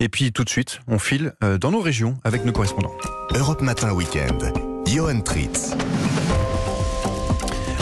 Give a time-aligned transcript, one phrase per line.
[0.00, 2.96] Et puis tout de suite, on file euh, dans nos régions avec nos correspondants.
[3.34, 4.52] Europe Matin Weekend.
[4.86, 5.74] Johan Tritz.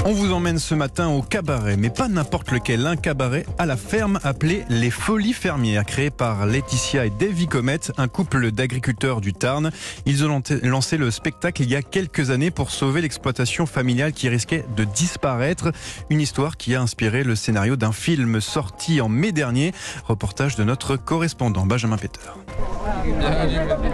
[0.07, 3.79] On vous emmène ce matin au cabaret, mais pas n'importe lequel, un cabaret à la
[3.79, 9.33] ferme appelé Les Folies Fermières, créé par Laetitia et Davy Comet, un couple d'agriculteurs du
[9.33, 9.71] Tarn.
[10.05, 14.29] Ils ont lancé le spectacle il y a quelques années pour sauver l'exploitation familiale qui
[14.29, 15.73] risquait de disparaître.
[16.11, 19.73] Une histoire qui a inspiré le scénario d'un film sorti en mai dernier.
[20.05, 22.21] Reportage de notre correspondant Benjamin Peter.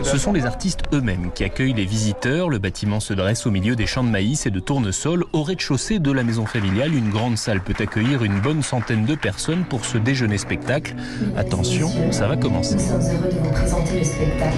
[0.03, 2.49] Ce sont les artistes eux-mêmes qui accueillent les visiteurs.
[2.49, 5.25] Le bâtiment se dresse au milieu des champs de maïs et de tournesol.
[5.33, 9.15] Au rez-de-chaussée de la maison familiale, une grande salle peut accueillir une bonne centaine de
[9.15, 10.95] personnes pour ce déjeuner spectacle.
[11.37, 12.75] Attention, ça va commencer.
[12.75, 14.57] Nous sommes heureux de vous présenter le spectacle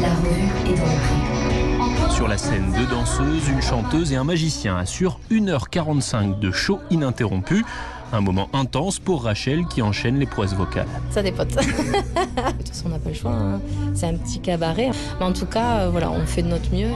[0.00, 4.76] La revue est dans le Sur la scène, deux danseuses, une chanteuse et un magicien
[4.76, 7.64] assurent 1h45 de show ininterrompu.
[8.10, 10.86] Un moment intense pour Rachel qui enchaîne les prouesses vocales.
[11.10, 11.48] Ça dépote.
[11.56, 13.32] de toute façon, on n'a pas le choix.
[13.32, 13.60] hein.
[13.94, 14.90] C'est un petit cabaret.
[15.20, 16.94] Mais en tout cas, euh, voilà, on fait de notre mieux et euh,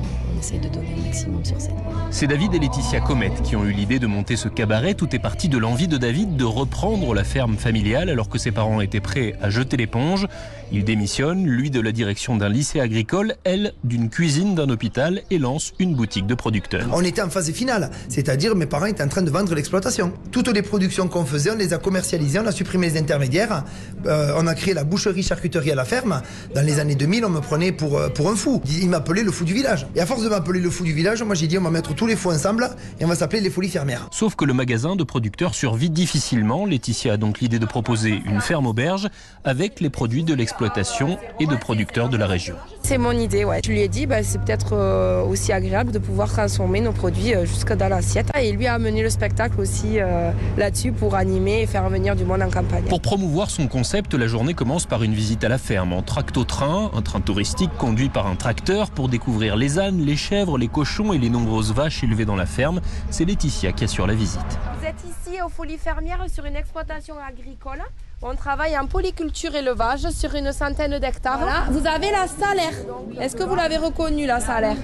[0.00, 0.01] on
[0.42, 1.76] essaye de donner le maximum sur scène.
[2.10, 4.94] C'est David et Laetitia Comet qui ont eu l'idée de monter ce cabaret.
[4.94, 8.50] Tout est parti de l'envie de David de reprendre la ferme familiale alors que ses
[8.50, 10.26] parents étaient prêts à jeter l'éponge.
[10.74, 15.38] Il démissionne, lui de la direction d'un lycée agricole, elle d'une cuisine d'un hôpital et
[15.38, 16.86] lance une boutique de producteurs.
[16.92, 20.12] On était en phase finale, c'est-à-dire mes parents étaient en train de vendre l'exploitation.
[20.30, 23.64] Toutes les productions qu'on faisait, on les a commercialisées, on a supprimé les intermédiaires,
[24.06, 26.22] Euh, on a créé la boucherie-charcuterie à la ferme.
[26.54, 28.60] Dans les années 2000, on me prenait pour, euh, pour un fou.
[28.80, 29.86] Il m'appelait le fou du village.
[29.94, 31.94] Et à force de m'appeler le fou du village, moi j'ai dit on va mettre
[31.94, 34.08] tous les fous ensemble et on va s'appeler les folies fermières.
[34.10, 36.64] Sauf que le magasin de producteurs survit difficilement.
[36.64, 39.08] Laetitia a donc l'idée de proposer une ferme auberge
[39.44, 42.56] avec les produits de l'exploitation et de producteurs de la région.
[42.82, 43.60] C'est mon idée, ouais.
[43.64, 47.34] Je lui ai dit, bah, c'est peut-être euh, aussi agréable de pouvoir transformer nos produits
[47.34, 48.30] euh, jusque dans l'assiette.
[48.40, 52.24] Et lui a amené le spectacle aussi euh, là-dessus pour animer et faire venir du
[52.24, 52.84] monde en campagne.
[52.88, 56.90] Pour promouvoir son concept, la journée commence par une visite à la ferme en tracto-train,
[56.94, 61.12] un train touristique conduit par un tracteur pour découvrir les ânes, les chèvres, les cochons
[61.12, 62.80] et les nombreuses vaches élevées dans la ferme.
[63.10, 64.40] C'est Laetitia qui assure la visite.
[64.78, 67.82] Vous êtes ici aux Folies Fermières sur une exploitation agricole.
[68.22, 71.38] On travaille en polyculture élevage sur une centaine d'hectares.
[71.40, 71.64] Voilà.
[71.70, 72.76] Vous avez la salaire.
[73.20, 74.76] Est-ce que vous l'avez reconnue, la salaire?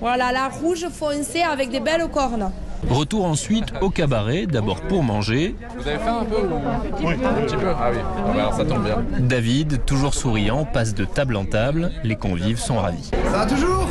[0.00, 2.52] Voilà, la rouge foncée avec des belles cornes.
[2.90, 5.56] Retour ensuite au cabaret, d'abord pour manger.
[5.78, 6.60] Vous avez faim un peu ou...
[7.06, 7.70] Oui, un petit peu.
[7.70, 9.02] Ah oui, Ah bah alors ça tombe bien.
[9.18, 11.90] David, toujours souriant, passe de table en table.
[12.04, 13.10] Les convives sont ravis.
[13.10, 13.86] Ça va toujours?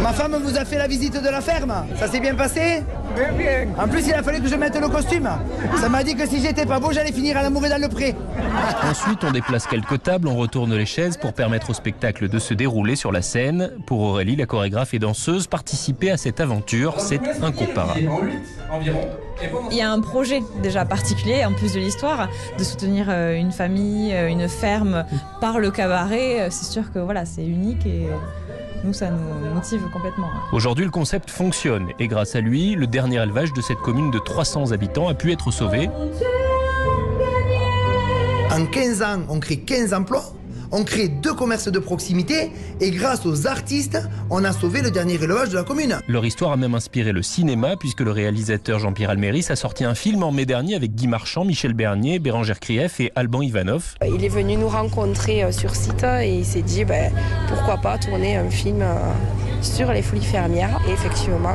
[0.00, 1.74] Ma femme vous a fait la visite de la ferme.
[1.96, 2.82] Ça s'est bien passé
[3.14, 3.66] Bien, bien.
[3.78, 5.28] En plus, il a fallu que je mette le costume.
[5.80, 7.88] Ça m'a dit que si j'étais pas beau, j'allais finir à l'amour et dans le
[7.88, 8.14] pré.
[8.88, 12.54] Ensuite, on déplace quelques tables, on retourne les chaises pour permettre au spectacle de se
[12.54, 13.72] dérouler sur la scène.
[13.86, 18.08] Pour Aurélie, la chorégraphe et danseuse, participer à cette aventure, c'est incomparable.
[19.70, 22.28] Il y a un projet déjà particulier, en plus de l'histoire,
[22.58, 25.04] de soutenir euh, une famille, euh, une ferme
[25.40, 26.40] par le cabaret.
[26.40, 28.08] Euh, C'est sûr que voilà, c'est unique et
[28.84, 30.28] nous, ça nous motive complètement.
[30.52, 34.18] Aujourd'hui, le concept fonctionne et grâce à lui, le dernier élevage de cette commune de
[34.18, 35.88] 300 habitants a pu être sauvé.
[38.50, 40.24] En 15 ans, on crée 15 emplois.
[40.70, 43.98] On crée deux commerces de proximité et grâce aux artistes,
[44.30, 45.98] on a sauvé le dernier élevage de la commune.
[46.06, 49.94] Leur histoire a même inspiré le cinéma puisque le réalisateur Jean-Pierre Alméris a sorti un
[49.94, 53.94] film en mai dernier avec Guy Marchand, Michel Bernier, Bérangère Krief et Alban Ivanov.
[54.06, 57.12] Il est venu nous rencontrer euh, sur site et il s'est dit ben,
[57.48, 58.94] pourquoi pas tourner un film euh,
[59.62, 60.78] sur les folies fermières.
[60.88, 61.54] Et effectivement,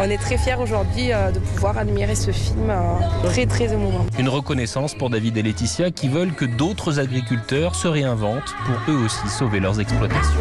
[0.00, 4.04] on est très fiers aujourd'hui euh, de pouvoir admirer ce film euh, très très émouvant.
[4.18, 9.04] Une reconnaissance pour David et Laetitia qui veulent que d'autres agriculteurs se réinventent pour eux
[9.04, 10.40] aussi sauver leurs exploitations.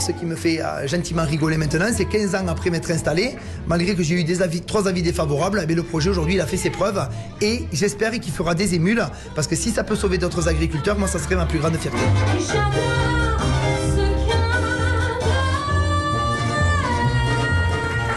[0.00, 3.34] Ce qui me fait euh, gentiment rigoler maintenant, c'est 15 ans après m'être installé,
[3.66, 6.70] malgré que j'ai eu trois avis défavorables, eh le projet aujourd'hui, il a fait ses
[6.70, 7.08] preuves
[7.40, 9.02] et j'espère qu'il fera des émules
[9.34, 11.98] parce que si ça peut sauver d'autres agriculteurs, moi, ça serait ma plus grande fierté.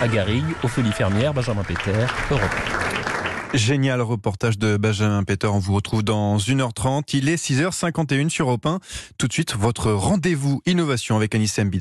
[0.01, 1.91] À Garrigue, aux Folies Fermières, Benjamin Péter,
[2.29, 2.98] Europe.
[3.53, 5.47] Génial reportage de Benjamin Peter.
[5.47, 7.09] On vous retrouve dans 1h30.
[7.13, 8.79] Il est 6h51 sur 1.
[9.17, 11.77] Tout de suite, votre rendez-vous innovation avec Anissa Mbida.